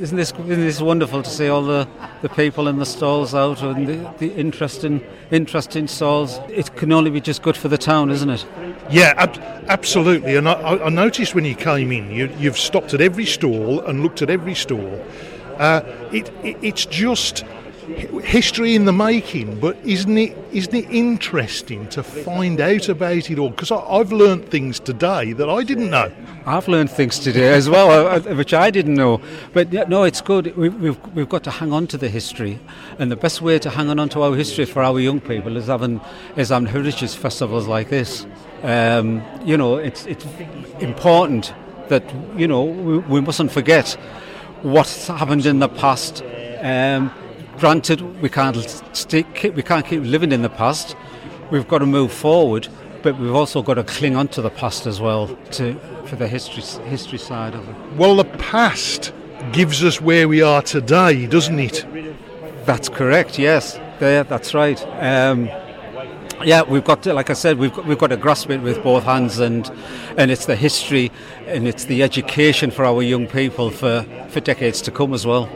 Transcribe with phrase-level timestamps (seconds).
[0.00, 1.86] isn't this isn't this wonderful to see all the,
[2.22, 6.38] the people in the stalls out and the, the interesting interesting stalls?
[6.48, 8.46] It can only be just good for the town, isn't it?
[8.90, 10.36] Yeah, ab- absolutely.
[10.36, 14.02] And I, I noticed when you came in, you, you've stopped at every stall and
[14.02, 15.04] looked at every stall.
[15.58, 17.44] Uh, it, it, it's just
[17.92, 23.38] history in the making, but isn't it isn't it interesting to find out about it
[23.38, 23.50] all?
[23.50, 26.12] Because I've learned things today that I didn't know.
[26.44, 29.20] I've learned things today as well, uh, uh, which I didn't know.
[29.52, 30.56] But yeah, no, it's good.
[30.56, 32.58] We've, we've, we've got to hang on to the history,
[32.98, 35.66] and the best way to hang on to our history for our young people is
[35.66, 36.00] having
[36.36, 38.26] is having heritage festivals like this.
[38.62, 40.26] Um, you know, it's it's
[40.80, 41.54] important
[41.88, 42.04] that
[42.36, 43.96] you know we, we mustn't forget
[44.62, 46.22] what's happened in the past.
[46.60, 47.12] Um,
[47.58, 48.56] granted, we can't
[48.92, 50.96] stick, we can't keep living in the past.
[51.50, 52.68] We've got to move forward,
[53.02, 55.74] but we've also got to cling on to the past as well to
[56.06, 57.76] for the history history side of it.
[57.96, 59.12] Well, the past
[59.52, 61.86] gives us where we are today, doesn't it?
[62.64, 63.38] That's correct.
[63.38, 64.24] Yes, there.
[64.24, 64.80] That's right.
[65.00, 65.48] Um,
[66.44, 68.82] yeah, we've got to, like I said, we've got, we've got to grasp it with
[68.82, 69.70] both hands, and
[70.16, 71.10] and it's the history
[71.46, 75.48] and it's the education for our young people for, for decades to come as well.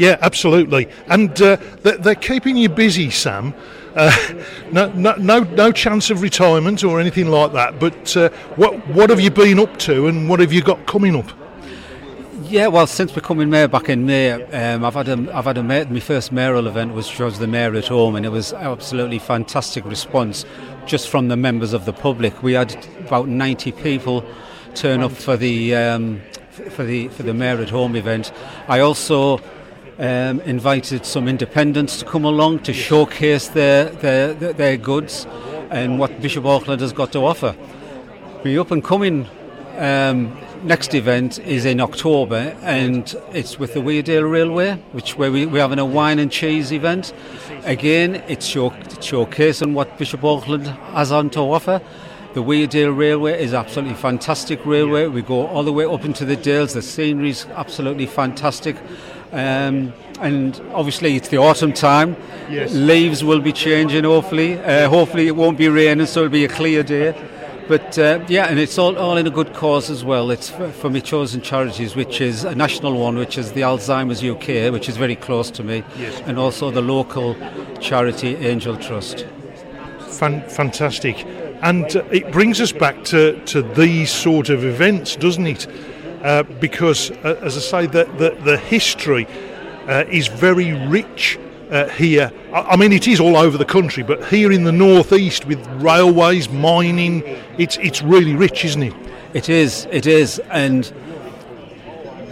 [0.00, 0.88] Yeah, absolutely.
[1.08, 3.52] And uh, they're keeping you busy, Sam.
[3.94, 4.16] Uh,
[4.72, 7.78] no, no, no, no chance of retirement or anything like that.
[7.78, 11.14] But uh, what what have you been up to, and what have you got coming
[11.14, 11.30] up?
[12.44, 15.62] Yeah, well, since becoming mayor back in May, um, I've had a, I've had a
[15.62, 19.18] mayor, my first mayoral event was was the mayor at home, and it was absolutely
[19.18, 20.46] fantastic response
[20.86, 22.42] just from the members of the public.
[22.42, 24.24] We had about 90 people
[24.74, 26.22] turn up for the um,
[26.70, 28.32] for the for the mayor at home event.
[28.66, 29.42] I also
[30.00, 35.26] um, invited some independents to come along to showcase their, their, their goods
[35.70, 37.54] and what Bishop Auckland has got to offer.
[38.42, 39.28] The up and coming
[39.76, 45.44] um, next event is in October and it's with the Weardale Railway, which where we,
[45.44, 47.12] we're having a wine and cheese event.
[47.64, 51.82] Again, it's show, showcasing what Bishop Auckland has on to offer.
[52.32, 55.08] The Weardale Railway is absolutely fantastic railway.
[55.08, 56.72] We go all the way up into the Dales.
[56.72, 58.76] The scenery is absolutely fantastic.
[59.32, 62.16] Um, and obviously it's the autumn time.
[62.50, 62.72] Yes.
[62.72, 64.04] Leaves will be changing.
[64.04, 67.14] Hopefully, uh, hopefully it won't be raining, so it'll be a clear day.
[67.68, 70.32] But uh, yeah, and it's all, all in a good cause as well.
[70.32, 74.24] It's for, for my chosen charities, which is a national one, which is the Alzheimer's
[74.24, 76.20] UK, which is very close to me, yes.
[76.26, 77.36] and also the local
[77.80, 79.24] charity Angel Trust.
[80.08, 81.24] Fan- fantastic.
[81.62, 85.68] And uh, it brings us back to, to these sort of events, doesn't it?
[86.22, 89.26] Uh, because, uh, as I say, the, the, the history
[89.88, 91.38] uh, is very rich
[91.70, 92.30] uh, here.
[92.52, 95.66] I, I, mean, it is all over the country, but here in the northeast with
[95.82, 97.22] railways, mining,
[97.56, 98.94] it's, it's really rich, isn't it?
[99.32, 100.38] It is, it is.
[100.50, 100.92] And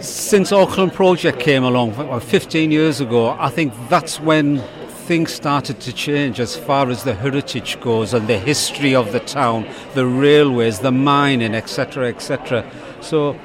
[0.01, 4.61] since Auckland Project came along 15 years ago, I think that's when
[5.09, 9.19] things started to change as far as the heritage goes and the history of the
[9.19, 12.69] town, the railways, the mining, etc., etc.
[13.01, 13.39] So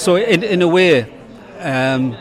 [0.00, 1.02] so, in, in a way,
[1.58, 2.16] um,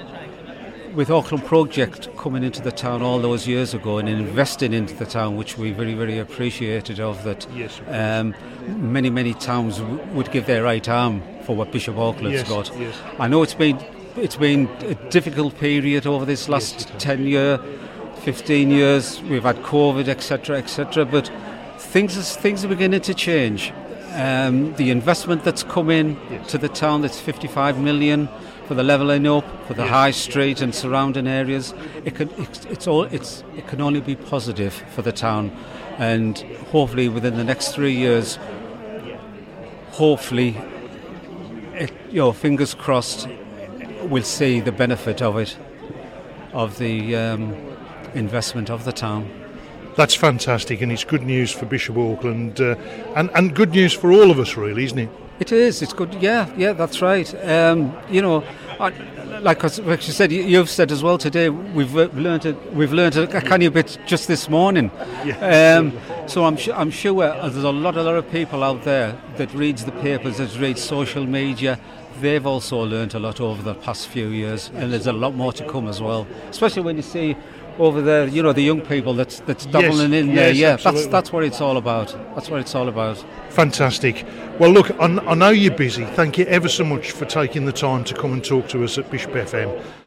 [0.94, 5.06] with Auckland Project coming into the town all those years ago and investing into the
[5.06, 7.48] town, which we very, very appreciated of that.
[7.56, 8.36] Yes, um,
[8.68, 12.78] many, many towns w- would give their right arm for what Bishop Auckland's yes, got.
[12.78, 12.98] Yes.
[13.18, 13.80] I know it's been
[14.18, 17.60] it's been a difficult period over this last yes, 10 year,
[18.24, 19.22] 15 years.
[19.22, 21.06] We've had COVID, etc., etc.
[21.06, 21.32] But
[21.78, 23.72] things is, things are beginning to change.
[24.12, 26.48] Um, the investment that's come in yes.
[26.52, 28.28] to the town, that's 55 million
[28.66, 29.90] for the levelling up, for the yes.
[29.92, 31.74] high street and surrounding areas.
[32.06, 35.52] It can, it's, it's all, it's, it can only be positive for the town,
[35.98, 36.38] and
[36.72, 38.40] hopefully within the next three years,
[39.92, 40.58] hopefully,
[41.74, 43.28] it, you know, fingers crossed,
[44.04, 45.58] we'll see the benefit of it,
[46.54, 47.54] of the um,
[48.16, 49.30] investment of the town
[50.00, 52.76] that's fantastic, and it's good news for Bishop Auckland, uh,
[53.18, 55.10] and and good news for all of us, really, isn't it?
[55.42, 55.82] It is.
[55.82, 56.14] It's good.
[56.22, 57.28] Yeah, yeah, that's right.
[57.46, 58.44] Um, you know,
[58.80, 58.90] I,
[59.42, 61.50] like, like you said, you've said as well today.
[61.50, 64.90] We've learned a, we've learned a, a canny bit just this morning.
[65.26, 65.78] Yeah.
[65.80, 69.18] Um, so I'm sure I'm sure there's a lot a lot of people out there
[69.36, 71.78] that reads the papers, that reads social media.
[72.22, 75.54] They've also learned a lot over the past few years, and there's a lot more
[75.54, 76.26] to come as well.
[76.50, 77.36] Especially when you see
[77.80, 80.50] over there, you know, the young people that's that's doubling yes, in there.
[80.50, 81.02] Yes, yeah, absolutely.
[81.02, 82.16] that's that's what it's all about.
[82.36, 83.24] That's what it's all about.
[83.50, 84.26] Fantastic.
[84.60, 86.06] Well, look, I, I know you're busy.
[86.06, 88.98] Thank you ever so much for taking the time to come and talk to us
[88.98, 89.82] at Bishop FM.